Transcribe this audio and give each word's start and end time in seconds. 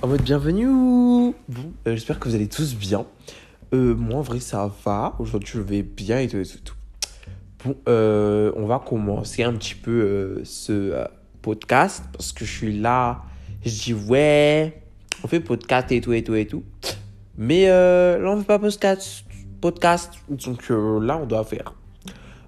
En 0.00 0.06
mode 0.06 0.22
bienvenue 0.22 0.68
Bon, 0.68 1.34
euh, 1.48 1.96
j'espère 1.96 2.20
que 2.20 2.28
vous 2.28 2.36
allez 2.36 2.46
tous 2.46 2.76
bien. 2.76 3.04
Euh, 3.74 3.96
moi, 3.96 4.20
en 4.20 4.22
vrai, 4.22 4.38
ça 4.38 4.70
va. 4.84 5.16
Aujourd'hui, 5.18 5.50
je 5.54 5.60
vais 5.60 5.82
bien 5.82 6.20
et 6.20 6.28
tout 6.28 6.36
et 6.36 6.44
tout. 6.44 6.76
Bon, 7.64 7.74
euh, 7.88 8.52
on 8.54 8.66
va 8.66 8.78
commencer 8.78 9.42
un 9.42 9.52
petit 9.54 9.74
peu 9.74 10.40
ce 10.44 11.04
podcast 11.42 12.04
parce 12.12 12.32
que 12.32 12.44
je 12.44 12.50
suis 12.52 12.78
là. 12.78 13.22
Je 13.64 13.70
dis 13.70 13.94
ouais, 13.94 14.82
on 15.24 15.26
fait 15.26 15.40
podcast 15.40 15.90
et 15.90 16.00
tout 16.00 16.12
et 16.12 16.22
tout 16.22 16.36
et 16.36 16.46
tout. 16.46 16.62
Mais 17.36 17.66
là, 17.66 18.20
on 18.24 18.38
fait 18.38 18.46
pas 18.46 18.60
podcast. 18.60 19.24
podcast. 19.60 20.12
Donc 20.30 20.68
là, 20.68 21.18
on 21.20 21.26
doit 21.26 21.42
faire. 21.42 21.74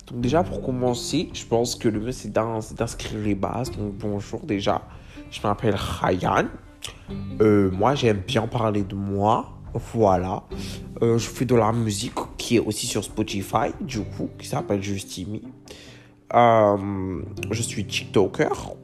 Donc 0.06 0.20
déjà, 0.20 0.44
pour 0.44 0.62
commencer, 0.62 1.28
je 1.32 1.44
pense 1.44 1.74
que 1.74 1.88
le 1.88 1.98
mieux, 1.98 2.12
c'est 2.12 2.32
d'inscrire 2.32 3.18
les 3.18 3.34
bases. 3.34 3.72
Donc 3.72 3.94
bonjour 3.94 4.46
déjà. 4.46 4.82
Je 5.32 5.40
m'appelle 5.42 5.74
Ryan. 5.74 6.46
Euh, 7.40 7.70
moi, 7.70 7.94
j'aime 7.94 8.22
bien 8.26 8.46
parler 8.46 8.82
de 8.82 8.94
moi. 8.94 9.60
Voilà. 9.94 10.44
Euh, 11.02 11.18
je 11.18 11.28
fais 11.28 11.44
de 11.44 11.54
la 11.54 11.72
musique 11.72 12.14
qui 12.36 12.56
est 12.56 12.60
aussi 12.60 12.86
sur 12.86 13.04
Spotify, 13.04 13.70
du 13.80 14.00
coup, 14.00 14.28
qui 14.38 14.46
s'appelle 14.46 14.82
Justimi. 14.82 15.42
Euh, 16.34 17.22
je 17.50 17.62
suis 17.62 17.84
TikToker. 17.84 18.74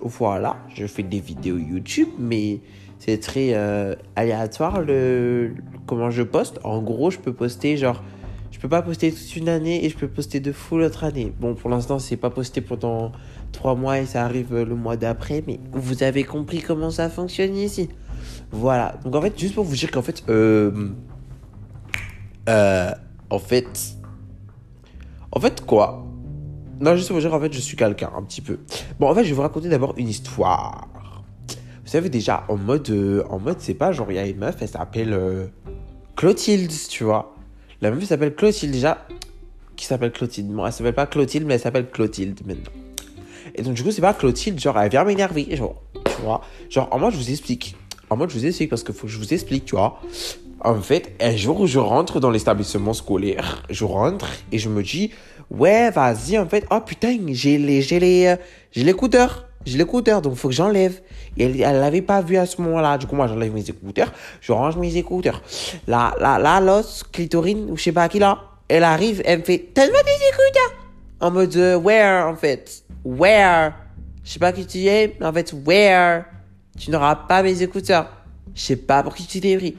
Voilà. 0.00 0.56
Je 0.74 0.86
fais 0.86 1.02
des 1.02 1.20
vidéos 1.20 1.58
YouTube, 1.58 2.08
mais 2.18 2.60
c'est 2.98 3.18
très 3.18 3.54
euh, 3.54 3.94
aléatoire 4.16 4.80
le 4.80 5.54
comment 5.86 6.10
je 6.10 6.22
poste. 6.22 6.60
En 6.64 6.82
gros, 6.82 7.10
je 7.10 7.18
peux 7.18 7.32
poster 7.32 7.76
genre. 7.76 8.02
Je 8.58 8.62
peux 8.62 8.68
pas 8.68 8.82
poster 8.82 9.12
toute 9.12 9.36
une 9.36 9.48
année 9.48 9.84
et 9.84 9.88
je 9.88 9.96
peux 9.96 10.08
poster 10.08 10.40
de 10.40 10.50
fou 10.50 10.78
l'autre 10.78 11.04
année. 11.04 11.32
Bon, 11.38 11.54
pour 11.54 11.70
l'instant, 11.70 12.00
c'est 12.00 12.16
pas 12.16 12.28
posté 12.28 12.60
pendant 12.60 13.12
trois 13.52 13.76
mois 13.76 14.00
et 14.00 14.06
ça 14.06 14.24
arrive 14.24 14.52
le 14.52 14.74
mois 14.74 14.96
d'après, 14.96 15.44
mais 15.46 15.60
vous 15.70 16.02
avez 16.02 16.24
compris 16.24 16.60
comment 16.60 16.90
ça 16.90 17.08
fonctionne 17.08 17.54
ici. 17.54 17.88
Voilà. 18.50 18.96
Donc 19.04 19.14
en 19.14 19.22
fait, 19.22 19.38
juste 19.38 19.54
pour 19.54 19.62
vous 19.62 19.76
dire 19.76 19.92
qu'en 19.92 20.02
fait, 20.02 20.24
euh, 20.28 20.90
euh, 22.48 22.90
en 23.30 23.38
fait, 23.38 23.94
en 25.30 25.38
fait 25.38 25.64
quoi? 25.64 26.04
Non, 26.80 26.96
juste 26.96 27.06
pour 27.06 27.16
vous 27.16 27.22
dire 27.22 27.32
en 27.32 27.40
fait, 27.40 27.52
je 27.52 27.60
suis 27.60 27.76
quelqu'un 27.76 28.10
un 28.16 28.24
petit 28.24 28.40
peu. 28.40 28.58
Bon, 28.98 29.08
en 29.08 29.14
fait, 29.14 29.22
je 29.22 29.28
vais 29.28 29.36
vous 29.36 29.42
raconter 29.42 29.68
d'abord 29.68 29.94
une 29.98 30.08
histoire. 30.08 30.88
Vous 31.84 31.92
savez 31.92 32.08
déjà, 32.08 32.42
en 32.48 32.56
mode, 32.56 32.90
euh, 32.90 33.22
en 33.30 33.38
mode, 33.38 33.60
c'est 33.60 33.74
pas 33.74 33.92
genre 33.92 34.10
il 34.10 34.16
y 34.16 34.18
a 34.18 34.26
une 34.26 34.38
meuf, 34.38 34.56
elle 34.60 34.68
s'appelle 34.68 35.12
euh, 35.12 35.46
Clotilde, 36.16 36.72
tu 36.90 37.04
vois. 37.04 37.36
La 37.80 37.90
meuf 37.90 38.00
elle 38.00 38.06
s'appelle 38.06 38.34
Clotilde 38.34 38.72
déjà, 38.72 39.06
qui 39.76 39.86
s'appelle 39.86 40.10
Clotilde. 40.10 40.48
Bon, 40.48 40.66
elle 40.66 40.72
s'appelle 40.72 40.94
pas 40.94 41.06
Clotilde, 41.06 41.46
mais 41.46 41.54
elle 41.54 41.60
s'appelle 41.60 41.88
Clotilde 41.88 42.40
maintenant. 42.44 42.72
Et 43.54 43.62
donc 43.62 43.74
du 43.74 43.82
coup, 43.82 43.90
c'est 43.90 44.00
pas 44.00 44.14
Clotilde, 44.14 44.58
genre 44.58 44.78
elle 44.78 44.90
vient 44.90 45.04
m'énerver, 45.04 45.54
genre, 45.56 45.82
tu 45.94 46.22
vois. 46.22 46.42
Genre 46.70 46.88
en 46.90 46.98
mode, 46.98 47.12
je 47.12 47.18
vous 47.18 47.30
explique. 47.30 47.76
En 48.10 48.16
mode, 48.16 48.30
je 48.30 48.38
vous 48.38 48.46
explique 48.46 48.70
parce 48.70 48.82
qu'il 48.82 48.94
faut 48.94 49.06
que 49.06 49.12
je 49.12 49.18
vous 49.18 49.32
explique, 49.32 49.64
tu 49.64 49.76
vois. 49.76 50.00
En 50.60 50.80
fait, 50.80 51.14
un 51.20 51.36
jour, 51.36 51.66
je 51.66 51.78
rentre 51.78 52.18
dans 52.18 52.30
l'établissement 52.30 52.92
scolaire, 52.92 53.62
je 53.70 53.84
rentre 53.84 54.28
et 54.50 54.58
je 54.58 54.68
me 54.68 54.82
dis, 54.82 55.12
ouais, 55.50 55.90
vas-y, 55.90 56.36
en 56.36 56.48
fait, 56.48 56.66
oh 56.70 56.80
putain, 56.84 57.16
j'ai 57.28 57.58
les, 57.58 57.80
j'ai 57.80 58.00
les, 58.00 58.26
euh, 58.26 58.36
j'ai 58.72 58.82
l'écouteur. 58.82 59.47
J'ai 59.66 59.76
l'écouteur, 59.76 60.22
donc 60.22 60.34
faut 60.36 60.48
que 60.48 60.54
j'enlève. 60.54 61.00
Et 61.36 61.44
elle, 61.44 61.60
elle 61.60 61.80
l'avait 61.80 62.02
pas 62.02 62.20
vu 62.22 62.36
à 62.36 62.46
ce 62.46 62.60
moment-là. 62.62 62.96
Du 62.98 63.06
coup, 63.06 63.16
moi, 63.16 63.26
j'enlève 63.26 63.52
mes 63.52 63.68
écouteurs. 63.68 64.12
Je 64.40 64.52
range 64.52 64.76
mes 64.76 64.96
écouteurs. 64.96 65.42
La, 65.86 66.14
la, 66.20 66.38
la, 66.38 66.60
l'os, 66.60 67.04
clitorine, 67.12 67.70
ou 67.70 67.76
je 67.76 67.82
sais 67.82 67.92
pas 67.92 68.08
qui 68.08 68.18
là, 68.18 68.38
elle 68.68 68.84
arrive, 68.84 69.22
elle 69.24 69.40
me 69.40 69.44
fait, 69.44 69.68
donne-moi 69.74 70.00
tes 70.02 70.28
écouteurs? 70.28 70.74
En 71.20 71.30
mode, 71.30 71.56
euh, 71.56 71.76
where, 71.76 72.26
en 72.26 72.36
fait. 72.36 72.84
Where? 73.04 73.72
Je 74.24 74.32
sais 74.32 74.38
pas 74.38 74.52
qui 74.52 74.66
tu 74.66 74.86
es, 74.86 75.16
mais 75.18 75.26
en 75.26 75.32
fait, 75.32 75.54
where? 75.66 76.24
Tu 76.78 76.90
n'auras 76.90 77.16
pas 77.16 77.42
mes 77.42 77.62
écouteurs. 77.62 78.08
Je 78.54 78.60
sais 78.60 78.76
pas 78.76 79.02
pour 79.02 79.14
qui 79.14 79.26
tu 79.26 79.40
t'es 79.40 79.56
pris. 79.56 79.76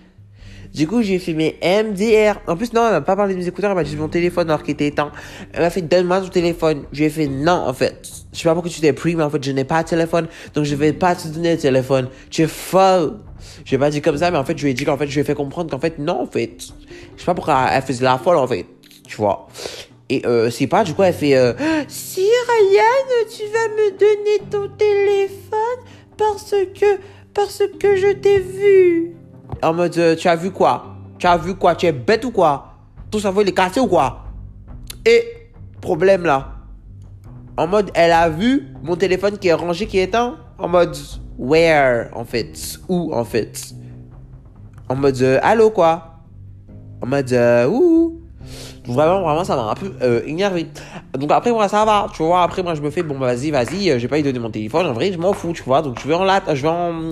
Du 0.74 0.88
coup, 0.88 1.02
j'ai 1.02 1.20
fait 1.20 1.34
mes 1.34 1.58
MDR. 1.64 2.40
En 2.48 2.56
plus, 2.56 2.74
non, 2.74 2.86
elle 2.86 2.94
m'a 2.94 3.02
pas 3.02 3.16
parlé 3.16 3.34
de 3.34 3.40
mes 3.40 3.48
écouteurs, 3.48 3.72
elle 3.72 3.76
m'a 3.76 3.84
dit 3.84 3.96
mon 3.96 4.08
téléphone 4.08 4.50
alors 4.50 4.64
qu'il 4.64 4.74
était 4.74 4.88
éteint. 4.88 5.12
Elle 5.54 5.62
m'a 5.62 5.70
fait 5.70 5.82
donne-moi 5.82 6.22
ton 6.22 6.30
téléphone. 6.30 6.84
J'ai 6.92 7.10
fait 7.10 7.28
non, 7.28 7.64
en 7.68 7.74
fait. 7.74 8.08
Je 8.32 8.38
sais 8.38 8.44
pas 8.44 8.54
pourquoi 8.54 8.72
tu 8.72 8.80
t'es 8.80 8.94
pris, 8.94 9.16
mais 9.16 9.24
en 9.24 9.30
fait, 9.30 9.44
je 9.44 9.52
n'ai 9.52 9.64
pas 9.64 9.84
de 9.84 9.90
téléphone, 9.90 10.28
donc 10.54 10.66
je 10.66 10.76
vais 10.76 10.94
pas 10.94 11.16
te 11.16 11.28
donner 11.28 11.54
le 11.54 11.58
téléphone. 11.58 12.08
Tu 12.30 12.44
es 12.44 12.48
folle. 12.48 13.18
Je 13.66 13.78
pas 13.78 13.90
dit 13.90 14.02
comme 14.02 14.18
ça, 14.18 14.32
mais 14.32 14.38
en 14.38 14.44
fait, 14.44 14.58
je 14.58 14.64
lui 14.64 14.72
ai 14.72 14.74
dit 14.74 14.86
qu'en 14.86 14.98
fait, 14.98 15.08
je 15.08 15.14
lui 15.14 15.22
ai 15.22 15.24
fait 15.24 15.36
comprendre 15.36 15.70
qu'en 15.70 15.80
fait, 15.80 15.98
non, 16.00 16.22
en 16.22 16.28
fait. 16.28 16.56
Je 17.16 17.20
sais 17.22 17.26
pas 17.26 17.34
pourquoi 17.34 17.68
elle 17.72 17.82
faisait 17.82 18.04
la 18.04 18.18
folle, 18.18 18.38
en 18.38 18.48
fait. 18.48 18.66
Tu 19.08 19.18
vois. 19.18 19.48
Et 20.10 20.26
euh, 20.26 20.50
c'est 20.50 20.68
pas, 20.68 20.84
du 20.84 20.94
coup, 20.94 21.04
elle 21.04 21.14
fait 21.14 21.36
euh, 21.36 21.54
Si 21.88 22.22
Ryan, 22.22 23.26
tu 23.30 23.44
vas 23.44 23.70
me 23.70 23.92
donner 23.92 24.50
ton 24.50 24.68
téléphone 24.76 25.60
parce 26.18 26.56
que, 26.80 27.00
parce 27.34 27.64
que 27.80 27.96
je 27.96 28.14
t'ai 28.14 28.40
vu. 28.40 29.19
En 29.62 29.74
mode, 29.74 29.98
euh, 29.98 30.16
tu 30.16 30.28
as 30.28 30.36
vu 30.36 30.52
quoi? 30.52 30.96
Tu 31.18 31.28
as 31.28 31.38
vu 31.38 31.56
quoi? 31.56 31.76
Tu 31.76 31.86
es 31.86 31.92
bête 31.92 32.24
ou 32.26 32.32
quoi? 32.32 32.74
Ton 33.12 33.20
cerveau, 33.20 33.42
il 33.42 33.50
est 33.50 33.54
cassé 33.54 33.80
ou 33.80 33.88
quoi? 33.88 34.26
Et, 35.06 35.52
problème 35.82 36.24
là. 36.24 36.56
En 37.58 37.68
mode, 37.68 37.92
elle 37.94 38.12
a 38.12 38.30
vu 38.30 38.68
mon 38.84 38.96
téléphone 38.96 39.38
qui 39.38 39.50
est 39.50 39.54
rangé, 39.54 39.86
qui 39.86 40.00
est 40.00 40.04
éteint. 40.04 40.38
En 40.58 40.70
mode, 40.70 40.96
where, 41.38 42.10
en 42.14 42.24
fait? 42.24 42.80
Où, 42.88 43.14
en 43.14 43.26
fait? 43.26 43.74
En 44.88 44.96
mode, 44.96 45.22
euh, 45.22 45.40
allô, 45.42 45.70
quoi? 45.70 46.22
En 47.02 47.08
mode, 47.08 47.32
euh, 47.34 47.68
ouh 47.68 48.22
vraiment, 48.88 49.22
vraiment, 49.22 49.44
ça 49.44 49.56
m'a 49.56 49.70
un 49.70 49.76
peu 49.76 49.92
euh, 50.02 50.22
énervé. 50.26 50.68
Donc 51.14 51.32
après, 51.32 51.52
moi, 51.52 51.68
ça 51.68 51.86
va, 51.86 52.08
tu 52.14 52.24
vois. 52.24 52.44
Après, 52.44 52.64
moi, 52.64 52.76
je 52.76 52.82
me 52.82 52.90
fais, 52.90 53.04
bon, 53.04 53.20
bah, 53.20 53.28
vas-y, 53.28 53.52
vas-y, 53.52 54.00
j'ai 54.00 54.08
pas 54.08 54.20
eu 54.20 54.24
donner 54.24 54.40
mon 54.40 54.50
téléphone. 54.50 54.88
En 54.88 54.94
vrai, 54.94 55.12
je 55.12 55.18
m'en 55.18 55.34
fous, 55.34 55.54
tu 55.54 55.64
vois. 55.64 55.82
Donc 55.82 56.00
je 56.02 56.08
vais 56.08 56.16
en 56.16 56.24
lat, 56.24 56.42
je 56.54 56.62
vais 56.62 56.70
en, 56.70 57.10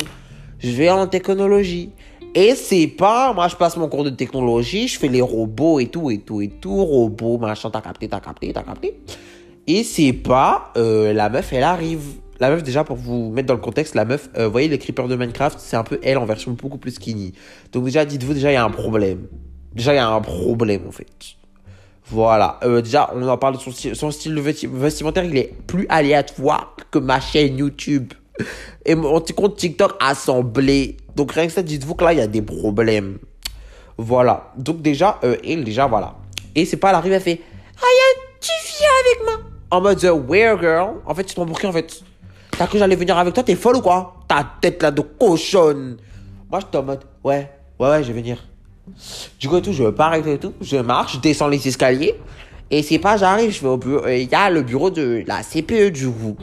je 0.59 0.71
vais 0.71 0.89
en 0.89 1.07
technologie. 1.07 1.91
Et 2.39 2.53
c'est 2.53 2.85
pas, 2.85 3.33
moi, 3.33 3.47
je 3.47 3.55
passe 3.55 3.77
mon 3.77 3.89
cours 3.89 4.03
de 4.03 4.11
technologie, 4.11 4.87
je 4.87 4.99
fais 4.99 5.07
les 5.07 5.23
robots 5.23 5.79
et 5.79 5.87
tout, 5.87 6.11
et 6.11 6.19
tout, 6.19 6.39
et 6.39 6.49
tout, 6.49 6.85
robots, 6.85 7.39
machin, 7.39 7.71
t'as 7.71 7.81
capté, 7.81 8.07
t'as 8.07 8.19
capté, 8.19 8.53
t'as 8.53 8.61
capté. 8.61 8.99
Et 9.65 9.83
c'est 9.83 10.13
pas, 10.13 10.71
euh, 10.77 11.13
la 11.13 11.29
meuf, 11.29 11.51
elle 11.51 11.63
arrive. 11.63 12.03
La 12.39 12.51
meuf, 12.51 12.61
déjà, 12.61 12.83
pour 12.83 12.95
vous 12.95 13.31
mettre 13.31 13.47
dans 13.47 13.55
le 13.55 13.59
contexte, 13.59 13.95
la 13.95 14.05
meuf, 14.05 14.29
euh, 14.37 14.45
vous 14.45 14.51
voyez, 14.51 14.67
les 14.67 14.77
creepers 14.77 15.07
de 15.07 15.15
Minecraft, 15.15 15.57
c'est 15.59 15.77
un 15.77 15.83
peu 15.83 15.99
elle 16.03 16.19
en 16.19 16.25
version 16.25 16.51
beaucoup 16.51 16.77
plus 16.77 16.91
skinny. 16.91 17.33
Donc 17.71 17.85
déjà, 17.85 18.05
dites-vous, 18.05 18.35
déjà, 18.35 18.51
il 18.51 18.53
y 18.53 18.57
a 18.57 18.63
un 18.63 18.69
problème. 18.69 19.25
Déjà, 19.73 19.93
il 19.93 19.97
y 19.97 19.99
a 19.99 20.07
un 20.07 20.21
problème, 20.21 20.83
en 20.87 20.91
fait. 20.91 21.07
Voilà. 22.05 22.59
Euh, 22.63 22.83
déjà, 22.83 23.09
on 23.15 23.27
en 23.27 23.37
parle 23.39 23.55
de 23.55 23.61
son 23.61 23.71
style, 23.71 23.95
son 23.95 24.11
style 24.11 24.39
vestimentaire, 24.39 25.25
il 25.25 25.37
est 25.37 25.55
plus 25.65 25.87
aléatoire 25.89 26.75
que 26.91 26.99
ma 26.99 27.19
chaîne 27.19 27.57
YouTube. 27.57 28.13
Et 28.85 28.95
mon 28.95 29.19
petit 29.19 29.33
compte 29.33 29.55
TikTok 29.55 29.95
assemblé. 29.99 30.97
Donc 31.15 31.31
rien 31.31 31.47
que 31.47 31.53
ça, 31.53 31.63
dites-vous 31.63 31.95
que 31.95 32.03
là, 32.03 32.13
il 32.13 32.19
y 32.19 32.21
a 32.21 32.27
des 32.27 32.41
problèmes. 32.41 33.17
Voilà. 33.97 34.51
Donc 34.57 34.81
déjà, 34.81 35.19
euh, 35.23 35.35
elle, 35.45 35.63
déjà, 35.63 35.87
voilà. 35.87 36.15
Et 36.55 36.65
c'est 36.65 36.77
pas, 36.77 36.89
elle 36.89 36.95
arrive, 36.95 37.13
elle 37.13 37.21
fait 37.21 37.41
Ryan, 37.77 38.21
tu 38.39 38.51
viens 38.79 38.89
avec 39.05 39.25
moi 39.25 39.49
En 39.71 39.81
mode, 39.81 40.03
euh, 40.05 40.11
where 40.11 40.59
girl? 40.59 40.95
En 41.05 41.13
fait, 41.13 41.23
tu 41.23 41.35
te 41.35 41.39
prends 41.39 41.45
pour 41.45 41.63
en 41.65 41.71
fait 41.71 42.01
T'as 42.51 42.65
cru 42.65 42.73
que 42.73 42.79
j'allais 42.79 42.95
venir 42.95 43.17
avec 43.17 43.33
toi 43.33 43.43
T'es 43.43 43.55
folle 43.55 43.77
ou 43.77 43.81
quoi? 43.81 44.15
Ta 44.27 44.45
tête 44.61 44.81
là 44.81 44.91
de 44.91 45.01
cochonne 45.01 45.97
Moi, 46.49 46.59
j'étais 46.59 46.77
en 46.77 46.83
mode, 46.83 47.03
ouais, 47.23 47.51
ouais, 47.79 47.89
ouais, 47.89 48.03
je 48.03 48.11
vais 48.11 48.21
venir. 48.21 48.43
Du 49.39 49.49
coup, 49.49 49.57
et 49.57 49.61
tout, 49.61 49.73
je 49.73 49.83
pars 49.89 50.15
et 50.15 50.39
tout, 50.39 50.53
et 50.61 50.65
je 50.65 50.77
marche, 50.77 51.15
je 51.15 51.19
descends 51.19 51.47
les 51.47 51.67
escaliers. 51.67 52.15
Et 52.69 52.83
c'est 52.83 52.99
pas, 52.99 53.17
j'arrive, 53.17 53.51
je 53.51 53.61
vais 53.61 53.67
au 53.67 53.77
bureau. 53.77 54.07
Il 54.07 54.29
y 54.29 54.35
a 54.35 54.49
le 54.49 54.61
bureau 54.61 54.89
de 54.89 55.23
la 55.25 55.41
CPE 55.41 55.91
du 55.91 56.09
coup. 56.09 56.35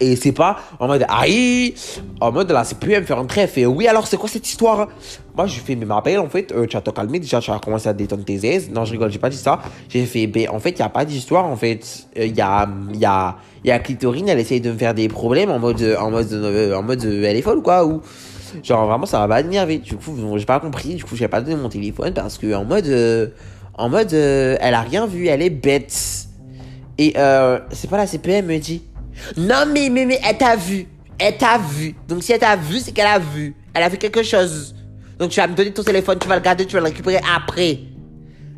Et 0.00 0.16
c'est 0.16 0.32
pas 0.32 0.56
en 0.78 0.86
mode 0.86 1.04
aïe, 1.08 1.74
en 2.20 2.32
mode 2.32 2.50
la 2.50 2.64
CPE, 2.64 2.90
elle 2.90 3.00
me 3.02 3.06
fait 3.06 3.14
rentrer, 3.14 3.42
elle 3.42 3.48
fait 3.48 3.66
oui, 3.66 3.86
alors 3.86 4.06
c'est 4.06 4.16
quoi 4.16 4.28
cette 4.28 4.48
histoire? 4.48 4.88
Moi, 5.36 5.46
je 5.46 5.60
fais, 5.60 5.76
ma 5.76 6.00
belle, 6.00 6.18
en 6.18 6.28
fait, 6.28 6.52
euh, 6.52 6.66
tu 6.66 6.76
as 6.76 6.80
te 6.80 6.90
calmer, 6.90 7.18
déjà, 7.18 7.40
tu 7.40 7.50
as 7.50 7.58
commencé 7.58 7.88
à 7.88 7.92
détendre 7.92 8.24
tes 8.24 8.46
aises. 8.46 8.70
Non, 8.70 8.84
je 8.84 8.92
rigole, 8.92 9.10
j'ai 9.10 9.18
pas 9.18 9.30
dit 9.30 9.36
ça. 9.36 9.60
J'ai 9.88 10.04
fait, 10.04 10.26
ben, 10.26 10.48
en 10.50 10.58
fait, 10.58 10.70
il 10.70 10.78
y 10.80 10.82
a 10.82 10.88
pas 10.88 11.04
d'histoire, 11.04 11.46
en 11.46 11.56
fait. 11.56 12.06
Il 12.16 12.36
y 12.36 12.40
a, 12.40 12.68
y 12.92 13.04
a, 13.04 13.36
y 13.64 13.70
a 13.70 13.78
Clitorine, 13.78 14.28
elle 14.28 14.40
essaye 14.40 14.60
de 14.60 14.70
me 14.70 14.76
faire 14.76 14.94
des 14.94 15.08
problèmes 15.08 15.50
en 15.50 15.58
mode, 15.58 15.96
en 15.98 16.10
mode, 16.10 16.32
euh, 16.32 16.74
en 16.76 16.82
mode, 16.82 17.04
euh, 17.04 17.24
elle 17.24 17.36
est 17.36 17.42
folle 17.42 17.62
quoi, 17.62 17.86
ou. 17.86 18.02
Genre 18.62 18.86
vraiment 18.86 19.06
ça 19.06 19.18
va 19.18 19.28
pas 19.28 19.42
m'énerver. 19.42 19.78
Du 19.78 19.96
coup 19.96 20.14
j'ai 20.36 20.44
pas 20.44 20.60
compris. 20.60 20.94
Du 20.94 21.04
coup 21.04 21.16
j'ai 21.16 21.28
pas 21.28 21.40
donné 21.40 21.56
mon 21.56 21.68
téléphone 21.68 22.12
parce 22.12 22.38
que 22.38 22.54
en 22.54 22.64
mode 22.64 22.86
euh, 22.86 23.28
en 23.74 23.88
mode 23.88 24.12
euh, 24.12 24.56
elle 24.60 24.74
a 24.74 24.82
rien 24.82 25.06
vu, 25.06 25.26
elle 25.28 25.42
est 25.42 25.50
bête. 25.50 26.26
Et 26.98 27.14
euh, 27.16 27.58
c'est 27.70 27.88
pas 27.88 27.96
la 27.96 28.06
CPM 28.06 28.46
me 28.46 28.58
dit. 28.58 28.82
Non 29.36 29.64
mais 29.72 29.88
mais 29.88 30.06
mais 30.06 30.20
elle 30.24 30.38
t'a 30.38 30.56
vu, 30.56 30.86
elle 31.18 31.36
t'a 31.36 31.58
vu. 31.58 31.94
Donc 32.08 32.22
si 32.22 32.32
elle 32.32 32.40
t'a 32.40 32.56
vu 32.56 32.78
c'est 32.78 32.92
qu'elle 32.92 33.06
a 33.06 33.18
vu. 33.18 33.54
Elle 33.74 33.82
a 33.82 33.88
vu 33.88 33.98
quelque 33.98 34.22
chose. 34.22 34.74
Donc 35.18 35.30
tu 35.30 35.40
vas 35.40 35.46
me 35.46 35.54
donner 35.54 35.72
ton 35.72 35.82
téléphone, 35.82 36.18
tu 36.18 36.28
vas 36.28 36.36
le 36.36 36.42
garder, 36.42 36.66
tu 36.66 36.74
vas 36.74 36.80
le 36.80 36.86
récupérer 36.86 37.20
après. 37.36 37.80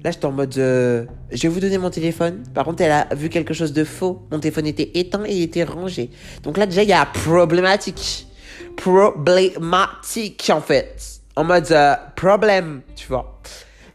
Là 0.02 0.10
j'étais 0.10 0.26
en 0.26 0.32
mode 0.32 0.56
euh, 0.58 1.04
je 1.32 1.42
vais 1.42 1.48
vous 1.48 1.60
donner 1.60 1.78
mon 1.78 1.90
téléphone. 1.90 2.42
Par 2.54 2.64
contre 2.64 2.82
elle 2.82 2.92
a 2.92 3.08
vu 3.14 3.28
quelque 3.28 3.54
chose 3.54 3.72
de 3.72 3.84
faux. 3.84 4.26
Mon 4.30 4.40
téléphone 4.40 4.66
était 4.66 4.90
éteint 4.94 5.24
et 5.24 5.34
il 5.34 5.42
était 5.42 5.64
rangé. 5.64 6.10
Donc 6.42 6.58
là 6.58 6.66
déjà 6.66 6.82
il 6.82 6.88
y 6.88 6.92
a 6.92 7.06
problématique 7.06 8.26
problématique 8.76 10.50
en 10.52 10.60
fait 10.60 11.20
en 11.36 11.44
mode 11.44 11.70
euh, 11.72 11.94
problème 12.16 12.82
tu 12.96 13.08
vois 13.08 13.40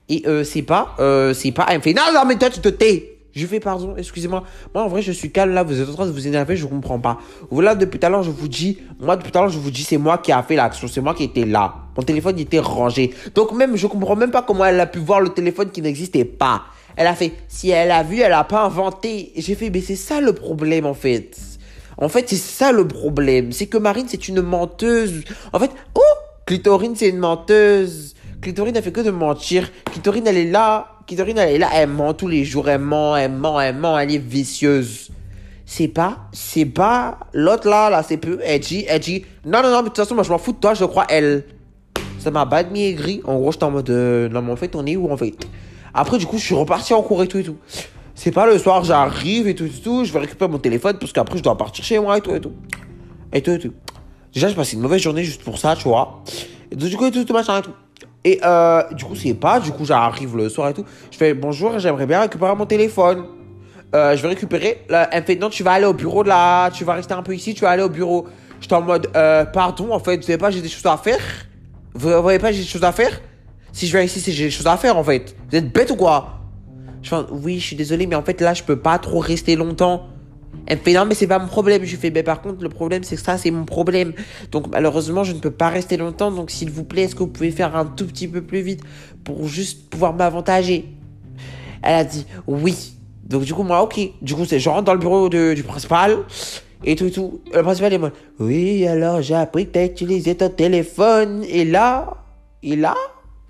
et 0.07 0.23
euh, 0.27 0.43
c'est 0.43 0.61
pas 0.61 0.95
euh, 0.99 1.33
c'est 1.33 1.51
pas 1.51 1.65
elle 1.69 1.77
me 1.77 1.81
fait 1.81 1.93
non 1.93 2.03
non 2.13 2.25
mais 2.25 2.37
toi 2.37 2.49
tu 2.49 2.59
te 2.59 2.69
tais 2.69 3.18
Je 3.33 3.45
fais 3.45 3.59
pardon, 3.59 3.95
excusez-moi. 3.97 4.43
Moi, 4.73 4.83
en 4.83 4.87
vrai, 4.87 5.01
je 5.01 5.11
suis 5.11 5.31
calme 5.31 5.53
là. 5.53 5.63
Vous 5.63 5.79
êtes 5.79 5.89
en 5.89 5.93
train 5.93 6.05
de 6.05 6.11
vous 6.11 6.27
énerver, 6.27 6.55
je 6.55 6.65
comprends 6.65 6.99
pas. 6.99 7.19
Voilà, 7.51 7.75
depuis 7.75 7.99
tout 7.99 8.05
à 8.05 8.09
l'heure, 8.09 8.23
je 8.23 8.31
vous 8.31 8.47
dis, 8.47 8.79
moi, 8.99 9.15
depuis 9.15 9.31
tout 9.31 9.37
à 9.37 9.41
l'heure, 9.41 9.51
je 9.51 9.59
vous 9.59 9.71
dis, 9.71 9.83
c'est 9.83 9.97
moi 9.97 10.17
qui 10.17 10.31
a 10.31 10.41
fait 10.43 10.55
l'action. 10.55 10.87
C'est 10.87 11.01
moi 11.01 11.13
qui 11.13 11.23
étais 11.23 11.45
là. 11.45 11.75
Mon 11.95 12.03
téléphone 12.03 12.35
il 12.37 12.43
était 12.43 12.59
rangé. 12.59 13.13
Donc, 13.35 13.51
même, 13.51 13.75
je 13.75 13.87
comprends 13.87 14.15
même 14.15 14.31
pas 14.31 14.41
comment 14.41 14.65
elle 14.65 14.79
a 14.79 14.87
pu 14.87 14.99
voir 14.99 15.21
le 15.21 15.29
téléphone 15.29 15.69
qui 15.69 15.81
n'existait 15.81 16.25
pas. 16.25 16.63
Elle 16.95 17.07
a 17.07 17.15
fait, 17.15 17.33
si 17.47 17.69
elle 17.69 17.91
a 17.91 18.03
vu, 18.03 18.19
elle 18.19 18.33
a 18.33 18.43
pas 18.43 18.63
inventé. 18.63 19.31
J'ai 19.37 19.55
fait, 19.55 19.69
mais 19.69 19.81
c'est 19.81 19.95
ça 19.95 20.21
le 20.21 20.33
problème, 20.33 20.85
en 20.85 20.93
fait. 20.93 21.37
En 21.97 22.09
fait, 22.09 22.29
c'est 22.29 22.35
ça 22.35 22.71
le 22.71 22.87
problème. 22.87 23.51
C'est 23.51 23.67
que 23.67 23.77
Marine, 23.77 24.05
c'est 24.07 24.27
une 24.27 24.41
menteuse. 24.41 25.23
En 25.53 25.59
fait, 25.59 25.71
oh, 25.95 26.01
Clitorine, 26.45 26.95
c'est 26.95 27.09
une 27.09 27.19
menteuse. 27.19 28.15
Clitorine, 28.41 28.75
elle 28.75 28.83
fait 28.83 28.91
que 28.91 29.01
de 29.01 29.11
mentir. 29.11 29.69
Clitorine, 29.91 30.25
elle 30.27 30.37
est 30.37 30.49
là. 30.49 30.98
Clitorine, 31.09 31.39
elle 31.39 31.55
est 31.55 31.57
là. 31.57 31.69
Elle 31.73 31.89
ment 31.89 32.13
tous 32.13 32.27
les 32.27 32.45
jours. 32.45 32.69
Elle 32.69 32.81
ment, 32.81 33.17
elle 33.17 33.31
ment, 33.31 33.59
elle 33.59 33.75
ment. 33.75 33.97
Elle 33.97 34.13
est 34.13 34.19
vicieuse. 34.19 35.09
C'est 35.65 35.87
pas, 35.87 36.29
c'est 36.31 36.65
pas 36.65 37.19
l'autre 37.33 37.67
là, 37.67 37.89
là, 37.89 38.03
c'est 38.03 38.17
peu. 38.17 38.39
Elle 38.43 38.59
dit, 38.59 38.85
elle 38.87 38.99
dit, 38.99 39.25
non, 39.43 39.63
non, 39.63 39.71
non, 39.71 39.77
mais 39.77 39.83
de 39.83 39.87
toute 39.87 39.97
façon, 39.97 40.13
moi, 40.13 40.23
je 40.23 40.29
m'en 40.29 40.37
fous 40.37 40.53
de 40.53 40.57
toi, 40.57 40.75
je 40.75 40.85
crois 40.85 41.05
elle. 41.09 41.45
Ça 42.19 42.29
m'a 42.29 42.45
bad 42.45 42.75
aigri. 42.75 43.21
En 43.23 43.39
gros, 43.39 43.51
j'étais 43.51 43.63
en 43.63 43.71
mode, 43.71 43.89
euh, 43.89 44.29
non, 44.29 44.43
mais 44.43 44.51
en 44.51 44.55
fait, 44.55 44.75
on 44.75 44.85
est 44.85 44.95
où 44.95 45.11
en 45.11 45.17
fait? 45.17 45.35
Après, 45.95 46.19
du 46.19 46.27
coup, 46.27 46.37
je 46.37 46.45
suis 46.45 46.55
reparti 46.55 46.93
en 46.93 47.01
cours 47.01 47.23
et 47.23 47.27
tout 47.27 47.39
et 47.39 47.43
tout. 47.43 47.57
C'est 48.13 48.31
pas 48.31 48.45
le 48.45 48.59
soir, 48.59 48.83
j'arrive 48.83 49.47
et 49.47 49.55
tout 49.55 49.65
et 49.65 49.69
tout. 49.69 50.05
Je 50.05 50.13
vais 50.13 50.19
récupérer 50.19 50.51
mon 50.51 50.59
téléphone 50.59 50.97
parce 50.99 51.11
qu'après, 51.11 51.39
je 51.39 51.43
dois 51.43 51.57
partir 51.57 51.83
chez 51.83 51.97
moi 51.97 52.17
et 52.19 52.21
tout 52.21 52.35
et 52.35 52.39
tout. 52.39 52.53
Et 53.33 53.41
tout 53.41 53.51
et 53.51 53.59
tout. 53.59 53.73
Déjà, 54.31 54.47
j'ai 54.47 54.55
passé 54.55 54.75
une 54.75 54.81
mauvaise 54.81 55.01
journée 55.01 55.23
juste 55.23 55.43
pour 55.43 55.57
ça, 55.57 55.75
tu 55.75 55.87
vois. 55.87 56.23
Et 56.71 56.75
du 56.75 56.95
coup, 56.97 57.05
et 57.05 57.11
tout, 57.11 57.23
tout 57.23 57.33
machin 57.33 57.59
et 57.59 57.61
tout. 57.63 57.73
Et 58.25 58.39
euh, 58.43 58.83
du 58.91 59.05
coup, 59.05 59.15
c'est 59.15 59.33
pas. 59.33 59.59
Du 59.59 59.71
coup, 59.71 59.85
j'arrive 59.85 60.35
le 60.35 60.49
soir 60.49 60.69
et 60.69 60.73
tout. 60.73 60.85
Je 61.11 61.17
fais 61.17 61.33
bonjour, 61.33 61.79
j'aimerais 61.79 62.05
bien 62.05 62.21
récupérer 62.21 62.55
mon 62.55 62.65
téléphone. 62.65 63.25
Euh, 63.95 64.15
je 64.15 64.21
vais 64.21 64.29
récupérer. 64.29 64.83
Là, 64.89 65.09
elle 65.11 65.21
me 65.21 65.25
fait 65.25 65.35
non, 65.35 65.49
tu 65.49 65.63
vas 65.63 65.71
aller 65.71 65.85
au 65.85 65.93
bureau 65.93 66.23
de 66.23 66.29
là. 66.29 66.69
Tu 66.71 66.83
vas 66.83 66.93
rester 66.93 67.13
un 67.13 67.23
peu 67.23 67.33
ici, 67.33 67.53
tu 67.53 67.61
vas 67.61 67.71
aller 67.71 67.83
au 67.83 67.89
bureau. 67.89 68.27
J'étais 68.59 68.75
en 68.75 68.81
mode 68.81 69.09
euh, 69.15 69.45
pardon, 69.45 69.93
en 69.93 69.99
fait, 69.99 70.17
vous 70.17 70.23
savez 70.23 70.37
pas, 70.37 70.51
j'ai 70.51 70.61
des 70.61 70.69
choses 70.69 70.85
à 70.85 70.97
faire? 70.97 71.21
Vous 71.93 72.21
voyez 72.21 72.39
pas, 72.39 72.51
j'ai 72.51 72.61
des 72.61 72.67
choses 72.67 72.83
à 72.83 72.91
faire? 72.91 73.19
Si 73.71 73.87
je 73.87 73.91
viens 73.95 74.05
ici, 74.05 74.19
c'est 74.19 74.31
j'ai 74.31 74.45
des 74.45 74.51
choses 74.51 74.67
à 74.67 74.77
faire 74.77 74.97
en 74.97 75.03
fait. 75.03 75.35
Vous 75.49 75.57
êtes 75.57 75.71
bête 75.71 75.91
ou 75.91 75.95
quoi? 75.95 76.39
Je 77.01 77.09
fais 77.09 77.15
oui, 77.31 77.59
je 77.59 77.67
suis 77.67 77.75
désolé, 77.75 78.05
mais 78.05 78.15
en 78.15 78.21
fait 78.21 78.41
là, 78.41 78.53
je 78.53 78.63
peux 78.63 78.75
pas 78.75 78.99
trop 78.99 79.19
rester 79.19 79.55
longtemps. 79.55 80.07
Elle 80.69 80.77
me 80.77 80.83
fait 80.83 80.93
non 80.93 81.05
mais 81.05 81.15
c'est 81.15 81.27
pas 81.27 81.39
mon 81.39 81.47
problème. 81.47 81.83
Je 81.83 81.95
fais 81.95 82.11
mais 82.11 82.21
par 82.21 82.41
contre 82.41 82.61
le 82.63 82.69
problème 82.69 83.03
c'est 83.03 83.15
que 83.15 83.21
ça 83.21 83.37
c'est 83.37 83.49
mon 83.49 83.65
problème. 83.65 84.13
Donc 84.51 84.67
malheureusement 84.67 85.23
je 85.23 85.33
ne 85.33 85.39
peux 85.39 85.51
pas 85.51 85.69
rester 85.69 85.97
longtemps. 85.97 86.31
Donc 86.31 86.51
s'il 86.51 86.69
vous 86.69 86.83
plaît 86.83 87.03
est-ce 87.03 87.15
que 87.15 87.19
vous 87.19 87.27
pouvez 87.27 87.51
faire 87.51 87.75
un 87.75 87.85
tout 87.85 88.05
petit 88.05 88.27
peu 88.27 88.41
plus 88.41 88.61
vite 88.61 88.81
pour 89.23 89.47
juste 89.47 89.89
pouvoir 89.89 90.13
m'avantager? 90.13 90.85
Elle 91.81 91.95
a 91.95 92.03
dit 92.03 92.25
oui. 92.45 92.93
Donc 93.23 93.43
du 93.43 93.53
coup 93.53 93.63
moi 93.63 93.81
ok. 93.81 93.99
Du 94.21 94.35
coup 94.35 94.45
c'est 94.45 94.59
je 94.59 94.69
rentre 94.69 94.83
dans 94.83 94.93
le 94.93 94.99
bureau 94.99 95.27
du 95.27 95.63
principal 95.63 96.19
et 96.85 96.95
tout 96.95 97.05
et 97.05 97.11
tout. 97.11 97.41
Le 97.51 97.63
principal 97.63 97.91
est 97.93 97.97
moi. 97.97 98.11
Oui 98.39 98.85
alors 98.85 99.23
j'ai 99.23 99.35
appris 99.35 99.65
que 99.65 99.71
t'as 99.71 99.85
utilisé 99.85 100.35
ton 100.35 100.49
téléphone 100.49 101.43
et 101.49 101.65
là 101.65 102.13
et 102.61 102.75
là 102.75 102.95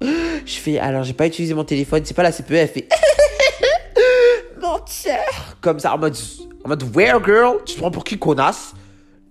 je 0.01 0.53
fais 0.53 0.79
alors 0.79 1.03
j'ai 1.03 1.13
pas 1.13 1.27
utilisé 1.27 1.53
mon 1.53 1.65
téléphone. 1.65 2.01
C'est 2.05 2.15
pas 2.15 2.23
la 2.23 2.31
CPE. 2.31 2.51
Elle 2.53 2.67
fait 2.69 2.87
menteur 4.61 5.57
comme 5.59 5.79
ça 5.79 5.93
en 5.93 5.97
mode 5.97 6.15
en 6.69 6.75
mode, 6.75 6.95
where 6.95 7.19
girl? 7.24 7.57
Tu 7.66 7.75
te 7.75 7.80
prends 7.80 7.89
pour 7.89 8.04
qui, 8.04 8.19
connasse? 8.19 8.74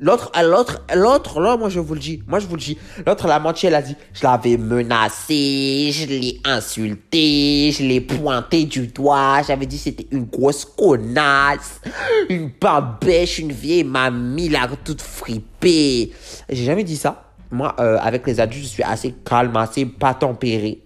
L'autre, 0.01 0.31
l'autre, 0.41 0.85
l'autre, 0.95 1.41
là, 1.41 1.57
moi 1.57 1.69
je 1.69 1.81
vous 1.81 1.95
le 1.95 2.01
dis, 2.01 2.23
moi 2.29 2.39
je 2.39 2.47
vous 2.47 2.55
le 2.55 2.61
dis. 2.61 2.79
L'autre, 3.05 3.27
la 3.27 3.41
menti, 3.41 3.67
elle 3.67 3.75
a 3.75 3.83
dit, 3.83 3.97
je 4.13 4.23
l'avais 4.23 4.57
menacé, 4.57 5.91
je 5.93 6.07
l'ai 6.07 6.41
insulté, 6.45 7.73
je 7.73 7.83
l'ai 7.83 8.01
pointé 8.01 8.65
du 8.65 8.87
doigt, 8.87 9.43
j'avais 9.45 9.67
dit 9.67 9.77
c'était 9.77 10.07
une 10.13 10.27
grosse 10.27 10.65
connasse, 10.65 11.81
une 12.29 12.51
bêche, 13.01 13.41
une 13.41 13.51
vieille 13.51 13.83
mamie 13.83 14.49
là, 14.49 14.69
toute 14.85 15.03
fripée. 15.03 16.13
J'ai 16.49 16.65
jamais 16.65 16.85
dit 16.85 16.97
ça. 16.97 17.25
Moi, 17.51 17.75
euh, 17.81 17.99
avec 18.01 18.25
les 18.27 18.39
adultes, 18.39 18.65
je 18.65 18.69
suis 18.69 18.83
assez 18.85 19.15
calme, 19.25 19.57
assez 19.57 19.85
pas 19.85 20.15
tempéré. 20.15 20.83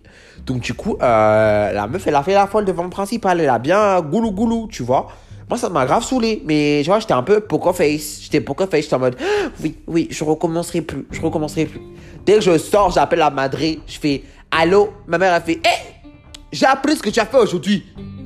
Donc 0.46 0.60
du 0.60 0.72
coup, 0.72 0.96
euh, 1.02 1.72
la 1.72 1.86
meuf, 1.86 2.06
elle 2.06 2.14
a 2.14 2.22
fait 2.22 2.32
la 2.32 2.46
folle 2.46 2.64
devant 2.64 2.84
le 2.84 2.90
principal, 2.90 3.40
elle 3.40 3.48
a 3.50 3.58
bien 3.58 4.00
goulou 4.00 4.32
goulou, 4.32 4.68
tu 4.70 4.82
vois. 4.82 5.08
Moi, 5.52 5.58
ça 5.58 5.68
m'a 5.68 5.84
grave 5.84 6.02
saoulé. 6.02 6.40
Mais 6.46 6.80
tu 6.82 6.88
vois, 6.88 6.98
j'étais 6.98 7.12
un 7.12 7.22
peu 7.22 7.40
poker 7.40 7.76
face. 7.76 8.20
J'étais 8.22 8.40
poker 8.40 8.66
face. 8.70 8.84
J'étais 8.84 8.94
en 8.94 9.00
mode, 9.00 9.18
oui, 9.62 9.76
oui, 9.86 10.08
je 10.10 10.24
recommencerai 10.24 10.80
plus. 10.80 11.06
Je 11.10 11.20
recommencerai 11.20 11.66
plus. 11.66 11.82
Dès 12.24 12.36
que 12.36 12.40
je 12.40 12.56
sors, 12.56 12.90
j'appelle 12.90 13.18
la 13.18 13.28
madré. 13.28 13.78
Je 13.86 13.98
fais, 13.98 14.22
allô? 14.50 14.94
Ma 15.06 15.18
mère, 15.18 15.34
a 15.34 15.42
fait, 15.42 15.56
hé, 15.56 15.60
hey, 15.64 16.10
j'ai 16.52 16.64
appris 16.64 16.96
ce 16.96 17.02
que 17.02 17.10
tu 17.10 17.20
as 17.20 17.26
fait 17.26 17.36
aujourd'hui. 17.36 17.84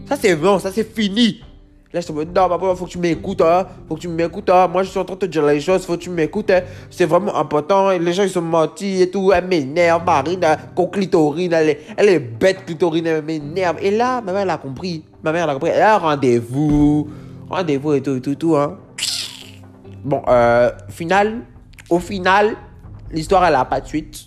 Ça, 0.09 0.15
c'est 0.15 0.37
bon, 0.37 0.61
ça, 0.61 0.71
c'est 0.71 0.89
fini. 0.95 1.41
Là, 1.93 2.01
je 2.01 2.07
te 2.09 2.13
dis, 2.13 2.19
non, 2.19 2.49
papa, 2.49 2.75
faut 2.75 2.85
que 2.85 2.91
tu 2.91 2.99
m'écoutes, 2.99 3.41
hein. 3.41 3.65
Faut 3.89 3.95
que 3.95 4.01
tu 4.01 4.09
m'écoutes, 4.09 4.51
hein. 4.51 4.67
Moi, 4.67 4.83
je 4.83 4.91
suis 4.91 4.99
en 4.99 5.05
train 5.05 5.15
de 5.15 5.21
te 5.21 5.27
dire 5.27 5.47
les 5.47 5.61
choses, 5.61 5.87
faut 5.87 5.97
que 5.97 6.03
tu 6.03 6.11
m'écoutes, 6.11 6.51
hein. 6.51 6.63
C'est 6.91 7.07
vraiment 7.07 7.35
important. 7.37 7.91
Les 7.91 8.13
gens, 8.13 8.25
ils 8.25 8.31
sont 8.31 8.43
mentis 8.43 9.03
et 9.03 9.11
tout. 9.11 9.33
Elle 9.33 9.47
m'énerve, 9.47 10.05
Marine, 10.05 10.45
hein. 10.45 10.57
clitorine, 10.93 11.53
elle 11.53 11.69
est, 11.71 11.81
elle 11.97 12.09
est 12.09 12.19
bête, 12.19 12.65
clitorine, 12.67 13.07
elle 13.07 13.23
m'énerve. 13.23 13.77
Et 13.81 13.93
là, 13.93 14.21
ma 14.21 14.33
mère, 14.33 14.43
elle 14.43 14.51
a 14.51 14.59
compris. 14.59 15.05
Ma 15.23 15.31
mère, 15.31 15.45
elle 15.45 15.51
a 15.51 15.55
compris. 15.55 15.71
Elle 15.71 15.83
a 15.83 15.99
rendez-vous. 15.99 17.09
Rendez-vous 17.49 17.95
et 17.95 18.03
tout, 18.03 18.19
tout, 18.19 18.35
tout, 18.35 18.57
hein. 18.57 18.79
Bon, 20.05 20.23
euh, 20.29 20.71
final, 20.89 21.43
au 21.89 22.01
final, 22.01 22.57
l'histoire, 23.13 23.45
elle 23.45 23.55
a 23.55 23.65
pas 23.65 23.81
de 23.81 23.87
suite. 23.87 24.27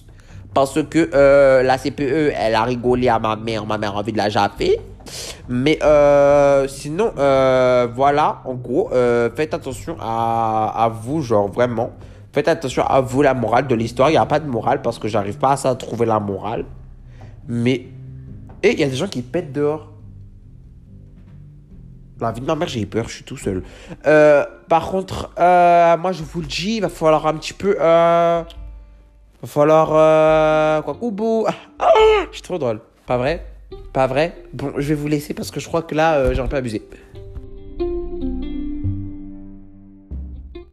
Parce 0.54 0.82
que 0.84 1.10
euh, 1.14 1.62
la 1.62 1.78
CPE, 1.78 2.34
elle 2.36 2.56
a 2.56 2.64
rigolé 2.64 3.10
à 3.10 3.20
ma 3.20 3.36
mère. 3.36 3.66
Ma 3.66 3.78
mère 3.78 3.96
a 3.96 4.00
envie 4.00 4.14
de 4.14 4.18
la 4.18 4.30
jaffer. 4.30 4.80
Mais 5.48 5.80
euh, 5.84 6.68
sinon, 6.68 7.12
euh, 7.18 7.88
voilà, 7.94 8.42
en 8.46 8.54
gros, 8.54 8.92
euh, 8.94 9.30
faites 9.36 9.54
attention 9.54 9.98
à, 10.00 10.74
à, 10.76 10.90
vous, 10.90 11.22
genre 11.22 11.48
vraiment. 11.48 11.92
Faites 12.34 12.48
attention 12.48 12.84
à 12.86 13.02
vous, 13.02 13.22
la 13.22 13.34
morale 13.34 13.68
de 13.68 13.76
l'histoire. 13.76 14.10
Il 14.10 14.14
n'y 14.14 14.18
a 14.18 14.26
pas 14.26 14.40
de 14.40 14.48
morale 14.48 14.82
parce 14.82 15.00
que 15.00 15.08
j'arrive 15.08 15.38
pas 15.38 15.54
à 15.54 15.58
ça 15.58 15.76
trouver 15.76 16.06
la 16.06 16.20
morale. 16.20 16.66
Mais. 17.48 17.88
Et 18.62 18.74
il 18.74 18.80
y 18.80 18.84
a 18.84 18.90
des 18.90 18.96
gens 18.96 19.08
qui 19.08 19.22
pètent 19.22 19.54
dehors. 19.54 19.92
La 22.20 22.34
vie 22.34 22.42
de 22.42 22.46
ma 22.46 22.56
mère, 22.56 22.68
j'ai 22.68 22.86
peur, 22.86 23.08
je 23.08 23.16
suis 23.16 23.24
tout 23.24 23.38
seul. 23.38 23.64
par 24.68 24.90
contre, 24.90 25.32
moi 25.38 26.12
je 26.12 26.22
vous 26.24 26.42
le 26.42 26.48
dis, 26.48 26.76
il 26.76 26.82
va 26.82 26.90
falloir 26.90 27.26
un 27.26 27.36
petit 27.36 27.54
peu. 27.54 27.76
Il 27.80 27.80
va 27.80 28.46
falloir. 29.46 30.84
quoi, 30.84 30.94
Koubou. 30.96 31.48
je 31.80 32.34
suis 32.34 32.42
trop 32.42 32.58
drôle. 32.58 32.82
Pas 33.08 33.18
vrai? 33.18 33.49
Pas 33.94 34.08
vrai? 34.08 34.36
Bon, 34.54 34.74
je 34.78 34.90
vais 34.90 34.96
vous 34.96 35.08
laisser 35.08 35.34
parce 35.34 35.52
que 35.52 35.60
je 35.60 35.68
crois 35.68 35.82
que 35.82 35.96
là, 35.96 36.16
euh, 36.16 36.34
j'ai 36.34 36.42
un 36.42 36.48
peu 36.48 36.58
abusé. 36.58 36.82